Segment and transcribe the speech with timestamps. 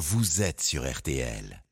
[0.00, 1.62] vous êtes sur RTL.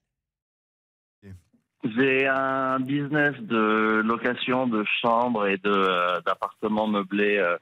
[1.97, 7.57] J'ai un business de location de chambres et de, euh, d'appartements meublés euh,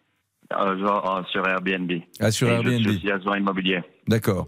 [0.53, 1.93] euh, genre, euh, sur Airbnb.
[2.19, 2.81] Ah, sur Et Airbnb.
[2.81, 3.83] Je suis agent immobilier.
[4.09, 4.47] D'accord.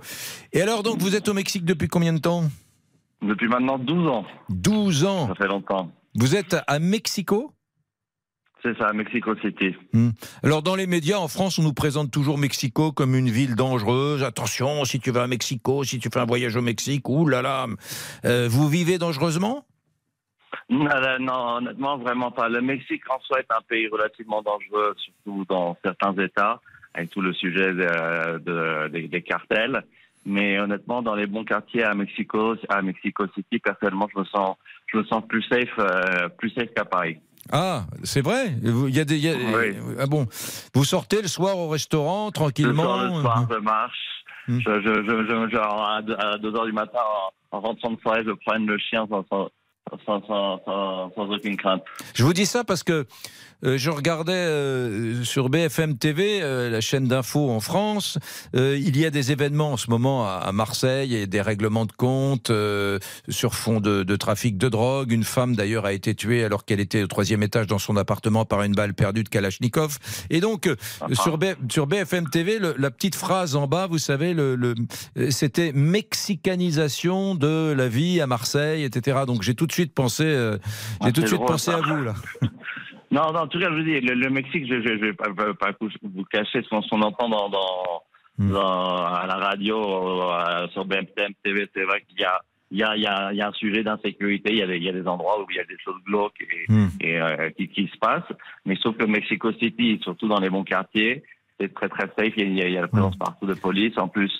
[0.53, 2.45] Et alors, donc, vous êtes au Mexique depuis combien de temps?
[3.23, 4.25] Depuis maintenant 12 ans.
[4.48, 5.29] 12 ans.
[5.29, 5.93] Ça fait longtemps.
[6.16, 7.53] Vous êtes à Mexico?
[8.62, 9.77] C'est ça, Mexico City.
[10.43, 14.25] Alors, dans les médias, en France, on nous présente toujours Mexico comme une ville dangereuse.
[14.25, 17.66] Attention, si tu vas à Mexico, si tu fais un voyage au Mexique, là.
[18.25, 19.64] Euh, vous vivez dangereusement?
[20.71, 22.49] Non, honnêtement, vraiment pas.
[22.49, 26.61] Le Mexique en soi est un pays relativement dangereux, surtout dans certains États,
[26.94, 29.85] avec tout le sujet de- de- des, des cartels.
[30.27, 34.56] Mais honnêtement, dans les bons quartiers à Mexico, à Mexico City, personnellement, je me sens,
[34.92, 37.19] je me sens plus safe, euh, plus safe qu'à Paris.
[37.51, 39.17] Ah, c'est vrai Vous- Il y a des.
[39.17, 39.77] il y a- Oui.
[39.98, 40.27] Ah bon
[40.75, 43.98] Vous sortez le soir au restaurant, tranquillement le soir, je marche.
[44.48, 44.59] Hmm.
[44.61, 46.98] Je, je, je, je- genre, à 2 heures du matin,
[47.53, 49.06] en, en rentrant de soirée, je prends le chien
[49.91, 51.83] sans, sans, sans, sans, sans- sans aucune crainte.
[52.14, 53.06] Je vous dis ça parce que
[53.64, 58.17] euh, je regardais euh, sur BFM TV, euh, la chaîne d'info en France,
[58.55, 61.91] il y a des événements en ce moment à, à Marseille et des règlements de
[61.92, 62.53] compte
[63.28, 65.11] sur fond de, de trafic de drogue.
[65.12, 68.45] Une femme d'ailleurs a été tuée alors qu'elle était au troisième étage dans son appartement
[68.45, 69.98] par une balle perdue de Kalachnikov.
[70.30, 73.86] Et donc euh, Ah, sur, B- sur BFM TV, le- la petite phrase en bas,
[73.89, 74.75] vous savez, le, le-
[75.30, 79.19] c'était mexicanisation de la vie à Marseille, etc.
[79.27, 80.58] Donc j'ai tout de suite pensé, euh,
[81.02, 81.78] j'ai Ah, tout de suite drôle, pensé ça.
[81.78, 82.14] à vous là.
[83.10, 85.32] Non, non, en tout cas, je vous dis, le, le Mexique, je ne vais pas,
[85.34, 85.70] pas- pas
[86.02, 88.02] vous cacher ce qu'on entend dans, dans,
[88.38, 88.52] Hmm.
[88.52, 91.66] dans- à la radio, euh, sur BMTM TV.
[91.74, 92.38] C'est vrai qu'il y a,
[92.70, 94.52] il y, a, il y, a, il y a un sujet d'insécurité.
[94.52, 95.96] Il y, a des, il y a des endroits où il y a des choses
[96.06, 96.88] glauques et, Hmm.
[97.00, 98.30] et, euh, qui, qui se passent.
[98.66, 101.22] Mais sauf que Mexico City, surtout dans les bons quartiers,
[101.58, 102.34] c'est très très safe.
[102.36, 103.96] Il y, a, la présence partout de police.
[103.96, 104.30] En plus,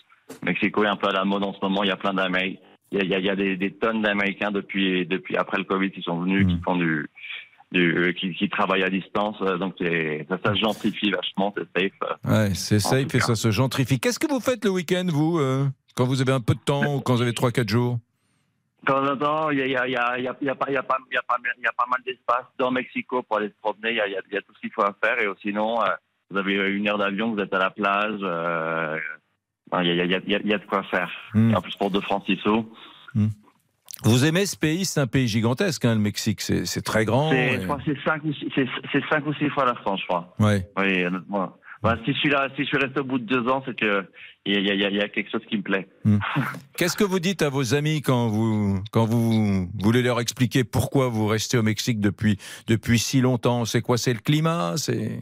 [0.43, 1.83] Mexico est un peu à la mode en ce moment.
[1.85, 2.61] Il y a plein d'Américains.
[2.93, 6.03] Il y a, il y des, des tonnes d'Américains depuis, depuis après le Covid qui
[6.03, 6.49] sont venus, Mm.
[6.57, 7.09] qui font du,
[7.73, 9.37] du, qui, qui travaillent à distance.
[9.43, 9.75] Euh, Donc
[10.29, 11.93] ça, ça se gentrifie vachement, c'est safe.
[12.03, 14.01] Euh, Ouais, c'est safe et ça se gentrifie.
[14.01, 16.97] Qu'est-ce que vous faites le week-end, vous, euh, quand vous avez un peu de temps
[16.97, 17.99] ou quand vous avez 3-4 jours
[18.83, 20.29] De temps en temps, il y a, il y a, il y a, il y
[20.29, 21.67] a, il y a pas, il y a pas, il y a pas, il y
[21.67, 23.91] a pas mal d'espace dans Mexico pour aller se promener.
[23.91, 25.19] Il y a, il y a, il y a tout ce qu'il faut à faire.
[25.21, 25.89] Et sinon, euh,
[26.31, 28.19] vous avez une heure d'avion, vous êtes à la plage.
[28.23, 28.97] euh,
[29.83, 31.11] il y a, y, y, y de quoi faire.
[31.35, 31.51] Hmm.
[31.51, 32.69] Et en plus, pour De Francisco,
[34.05, 34.85] Vous aimez ce pays?
[34.85, 36.41] C'est un pays gigantesque, hein, le Mexique.
[36.41, 37.31] C'est très grand.
[37.31, 39.65] c'est, et- je crois que c'est cinq ou six, c'est, c'est cinq ou six fois
[39.65, 40.35] la France, je crois.
[40.39, 40.69] Ouais.
[40.79, 41.05] Oui.
[41.81, 43.77] Bah, si je suis là, si je suis resté au bout de deux ans, c'est
[43.79, 44.05] que
[44.45, 45.87] il y a, y y quelque chose qui me plaît.
[46.77, 51.09] Qu'est-ce que vous dites à vos amis quand vous, quand vous voulez leur expliquer pourquoi
[51.09, 53.65] vous restez au Mexique depuis, depuis si longtemps?
[53.65, 53.97] C'est quoi?
[53.99, 54.75] C'est le climat?
[54.77, 55.21] C'est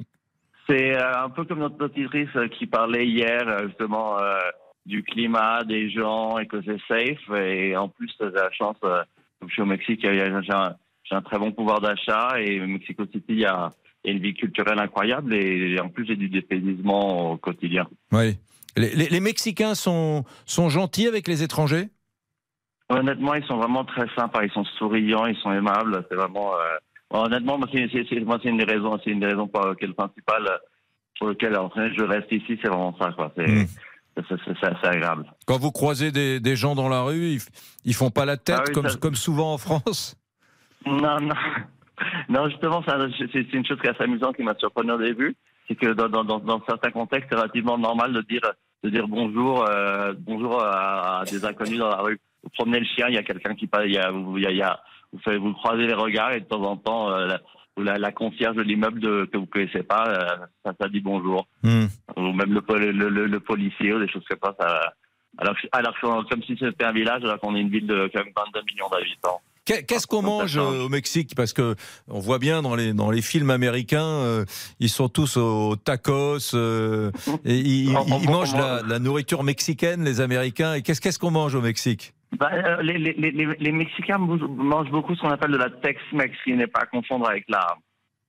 [0.69, 4.38] C'est euh, un peu comme notre auditrice euh, qui parlait hier euh, justement euh,
[4.84, 7.38] du climat, des gens et que c'est safe.
[7.38, 9.03] Et en plus, j'ai la chance, euh,
[9.38, 10.53] comme je suis au Mexique, j'ai
[11.12, 13.71] un, très bon pouvoir d'achat et Mexico City, il y a,
[14.03, 17.87] il y a une vie culturelle incroyable et en plus, j'ai du dépaysement au quotidien.
[18.12, 18.37] Oui.
[18.76, 21.88] Les, les- les Mexicains sont, sont gentils avec les étrangers?
[22.88, 26.05] Honnêtement, ils sont vraiment très sympas, ils sont souriants, ils sont aimables.
[26.09, 26.55] C'est vraiment.
[26.55, 26.76] euh,
[27.11, 30.56] honnêtement, moi, c'est une des raisons, c'est une des raisons pour lesquelles principale euh,
[31.19, 33.33] pour en fait, je reste ici, c'est vraiment ça, quoi.
[33.37, 33.67] C'est Mm.
[34.67, 35.27] assez agréable.
[35.47, 37.41] Quand vous croisez des, des gens dans la rue, ils,
[37.84, 40.17] ils font pas la tête Ah oui, comme, ça- comme souvent en France?
[40.87, 41.34] Non, non,
[42.28, 45.37] non, justement, c'est une chose qui est assez amusante qui m'a surpris au début,
[45.69, 48.41] c'est que dans, dans, dans, dans certains contextes, c'est relativement normal de dire
[48.84, 52.21] de dire bonjour, euh, bonjour à, à des inconnus dans la rue.
[52.44, 54.81] Vous promenez le chien, il y a quelqu'un qui passe, y a, il y a-
[55.16, 57.41] vous, faites, vous croisez les regards et de temps en temps, euh, la,
[57.77, 61.47] ou la, la concierge de l'immeuble que vous connaissez pas, euh, ça, ça dit bonjour.
[61.62, 61.87] Hmm.
[62.16, 64.55] Ou même le, pol- le, le, le policier ou des choses comme ça.
[64.59, 64.93] ça
[65.38, 65.94] alors, alors
[66.28, 68.88] comme si c'était un village, alors qu'on est une ville de quand même 22 millions
[68.91, 69.41] d'habitants.
[69.66, 71.34] Qu'est- Qu'est-ce qu'on mange euh, au Mexique?
[71.37, 71.75] Parce que
[72.09, 74.44] on voit bien dans les dans les films américains, euh,
[74.81, 77.10] ils sont tous au tacos euh,
[77.44, 80.75] et ils, mangent la, la nourriture mexicaine, les Américains.
[80.75, 82.12] Et qu'est-ce qu'on mange au Mexique?
[82.38, 85.70] Bah, euh, les, les, les, les- les Mexicains mangent beaucoup ce qu'on appelle de la
[85.70, 87.76] Tex-Mex, qui n'est pas à confondre avec la,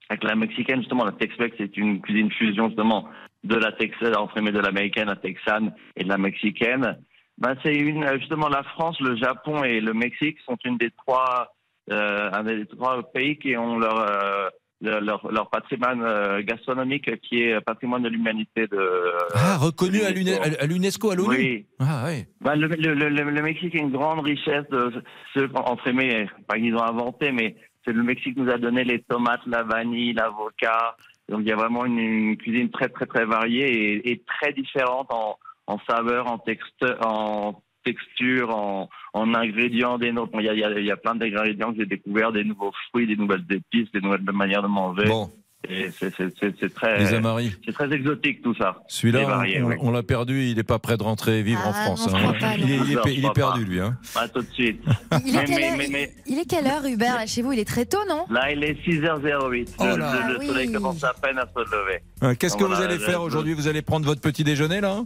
[0.10, 0.80] avec la mexicaine.
[0.80, 3.10] Justement, la Tex-Mex, c'est une cuisine fusion, justement,
[3.44, 6.98] de la texane, entre de l'américaine, la texane et de la mexicaine.
[7.38, 10.90] Bah, c'est une, euh, justement, la France, le Japon et le Mexique sont une des
[10.92, 11.54] trois,
[11.92, 14.50] euh, un des trois pays qui ont leur, euh,
[14.82, 19.12] leur, leur, patrimoine euh, gastronomique qui est patrimoine de l'humanité de.
[19.36, 20.44] Ah, reconnu à l'UNESCO.
[20.44, 21.30] l'UNE- à l'UNESCO, à l'ONU.
[21.38, 21.66] oui.
[21.80, 22.28] Ah ouais.
[22.42, 24.92] Bah, le, le, le, le Mexique a une grande richesse de
[25.36, 27.56] ce entre guillemets, pas qu'ils ont inventé, mais
[27.86, 30.96] c'est le Mexique nous a donné les tomates, la vanille, l'avocat.
[31.30, 34.54] Donc il y a vraiment une, une cuisine très très très variée et, et très
[34.54, 40.32] différente en, en saveur, en texte, en texture, en, en ingrédients, des nôtres.
[40.40, 43.46] Il y a, il y plein d'ingrédients que j'ai découverts, des nouveaux fruits, des nouvelles
[43.50, 45.06] épices, des nouvelles manières de manger.
[45.08, 45.30] Bon,
[45.70, 46.12] Et c'est-
[46.74, 48.78] très, exotique tout ça.
[48.90, 49.42] celui-là,
[49.82, 52.12] on, l'a perdu, il n'est pas prêt de rentrer vivre en Ah, France.
[52.12, 52.34] non, hein.
[52.40, 53.70] pas, il, est, il est- est perdu, pas.
[53.72, 53.80] lui.
[53.80, 53.98] Hein.
[54.14, 54.82] Pas tout de suite.
[55.26, 57.42] Il est, Mais- quelle mais- heure, mais- mais- il est quelle heure, Hubert, là, chez
[57.42, 57.54] vous?
[57.54, 58.26] Il est très tôt, non?
[58.30, 59.76] Là, il est 6h08.
[59.80, 60.28] Oh le, là.
[60.28, 60.74] le- le Ah soleil oui.
[60.74, 62.00] commence à peine à se lever.
[62.24, 63.54] Euh, Qu'est-ce que Voilà, vous allez faire aujourd'hui?
[63.54, 65.04] Vous allez prendre votre petit déjeuner, là?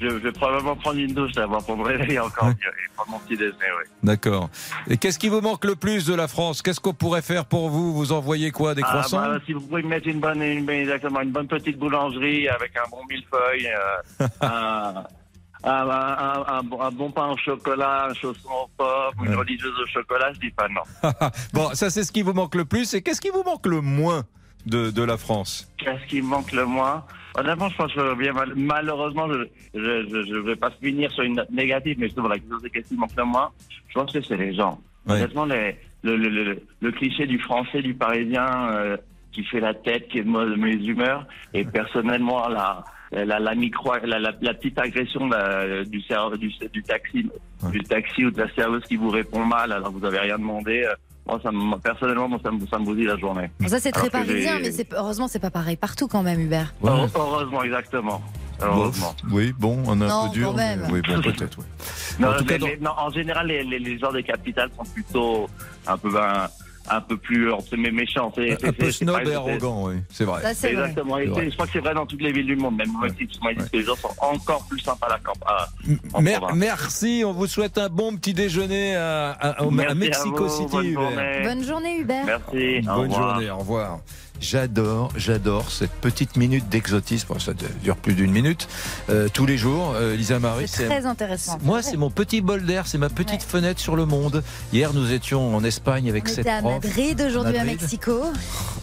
[0.00, 2.54] Je, je vais probablement prendre une douche d'abord pour me réveiller encore Ouais.
[2.54, 3.84] mieux et prendre mon petit déjeuner, oui.
[4.02, 4.48] D'accord.
[4.88, 6.62] Et qu'est-ce qui vous manque le plus de la France?
[6.62, 7.92] Qu'est-ce qu'on pourrait faire pour vous?
[7.94, 8.74] Vous envoyez quoi?
[8.74, 9.18] Des Ah, croissants?
[9.20, 12.72] bah, si vous pouvez me mettre une bonne, une, exactement, une bonne petite boulangerie avec
[12.76, 13.68] un bon millefeuille,
[14.20, 15.04] euh, un,
[15.64, 16.46] un, un-
[16.80, 20.50] un bon- pain au chocolat, un chausson aux pommes, une religieuse au chocolat, je dis
[20.50, 20.80] pas non.
[21.52, 22.94] Bon, ça c'est ce qui vous manque le plus.
[22.94, 24.24] Et qu'est-ce qui vous manque le moins?
[24.66, 27.04] De, de la France Qu'est-ce qui me manque le moins
[27.38, 31.50] Honnêtement, je pense que bien mal- malheureusement, je je vais pas finir sur une note
[31.50, 33.50] négative, mais justement, la qu'est-ce qui me manque le moins
[33.88, 34.80] Je pense que c'est les gens.
[35.06, 35.14] Ouais.
[35.14, 38.96] Honnêtement, les, le, le, le, le cliché du français, du parisien, euh,
[39.32, 41.24] qui fait la tête, qui est de mes humeurs,
[41.54, 46.52] et personnellement, la, la, la micro, la, la, la petite agression la- du, serve- du,
[46.72, 47.30] du taxi,
[47.62, 47.72] Ouais.
[47.72, 50.38] du taxi ou de la serveuse qui vous répond mal alors que vous avez rien
[50.38, 50.82] demandé.
[50.84, 50.94] euh,
[51.30, 53.50] Moi, ça me, personnellement, moi, ça me, ça me bousille la journée.
[53.60, 56.74] Bon, Ça, c'est très parisien, mais heureusement, c'est pas pareil partout quand même, Hubert.
[56.82, 56.90] Ouais.
[56.90, 58.20] Heure- Heureusement, exactement.
[58.60, 58.90] Bon,
[59.32, 60.52] oui, bon, on est un peu dur.
[60.54, 61.58] mais- oui, bon, peut-être.
[61.58, 61.64] oui.
[62.18, 64.22] Non, En tout cas, les- dans- les- non, en général, les, les, les gens des
[64.24, 65.48] capitales sont plutôt
[65.86, 66.46] un peu, un,
[66.90, 67.50] un peu plus
[67.92, 68.32] méchants.
[68.34, 70.42] C'est- Un c'est- peu snob et arrogant, oui, c'est vrai.
[70.42, 70.88] Ça, c'est vrai.
[70.88, 71.18] Exactement.
[71.18, 73.28] Et je crois que c'est vrai dans toutes les villes du monde, même moi aussi,
[73.30, 75.98] souvent, ils disent que les gens sont encore plus sympas à la campagne.
[76.12, 76.56] en Mer- province.
[76.58, 79.36] merci, on vous souhaite un bon petit déjeuner à,
[79.94, 80.70] Mexico vous, City.
[80.72, 81.02] bonne Hubert.
[81.10, 81.40] journée.
[81.44, 82.24] Bonne journée, Hubert.
[82.26, 82.78] Merci.
[82.88, 83.30] au Bonne revoir.
[83.34, 83.98] journée, au revoir.
[84.40, 87.28] J'adore, j'adore cette petite minute d'exotisme.
[87.34, 87.52] Bon, ça
[87.82, 88.68] dure plus d'une minute
[89.10, 89.92] euh, tous les jours.
[89.94, 91.58] Euh, Lisa Marie, C'est très intéressant.
[91.62, 93.46] moi, c'est mon petit bol d'air, c'est ma petite Ouais.
[93.46, 94.42] fenêtre sur le monde.
[94.72, 96.82] Hier, nous étions en Espagne avec On cette était à prof.
[96.82, 97.64] Madrid, aujourd'hui à.
[97.64, 98.22] Mexico.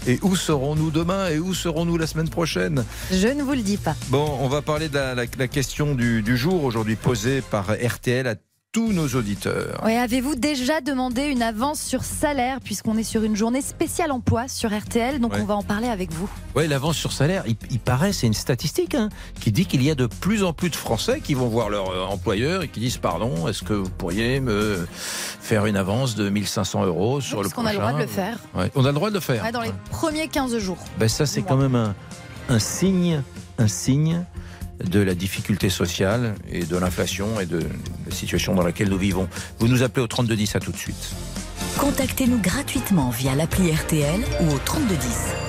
[0.05, 2.85] Et où serons-nous demain et où serons-nous la semaine prochaine?
[3.11, 3.95] Je ne vous le dis pas.
[4.09, 7.65] Bon, on va parler de la, la- la question du, du jour aujourd'hui posée par
[7.73, 8.35] RTL à
[8.77, 9.81] tous nos auditeurs.
[9.83, 14.47] Ouais, Avez-vous déjà demandé une avance sur salaire puisqu'on est sur une journée spéciale emploi
[14.47, 15.39] sur RTL Donc Ouais.
[15.41, 16.29] on va en parler avec vous.
[16.55, 19.09] Oui, l'avance sur salaire, il, il paraît, c'est une statistique hein,
[19.39, 21.89] qui dit qu'il y a de plus en plus de Français qui vont voir leur
[21.89, 26.29] euh, employeur et qui disent pardon, est-ce que vous pourriez me faire une avance de
[26.29, 28.37] 1500 euros sur le Parce qu'on prochain a le droit de le faire.
[28.53, 29.43] Ouais, On a le droit de le faire.
[29.43, 30.77] Ouais, dans les premiers 15 jours.
[30.99, 31.95] Ben ça, c'est quand même un,
[32.49, 33.23] un signe,
[33.57, 34.23] un signe
[34.83, 39.27] de la difficulté sociale et de l'inflation et de la situation dans laquelle nous vivons.
[39.59, 41.11] Vous nous appelez au 3210 à tout de suite.
[41.77, 45.46] Contactez-nous gratuitement via l'appli RTL ou au 3210.